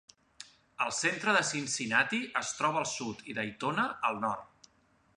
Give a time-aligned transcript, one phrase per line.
[0.85, 4.71] El centre de Cincinnati es troba al sud, i Dayton al nord.